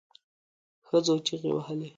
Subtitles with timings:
[0.87, 1.89] ښځو چیغې وهلې.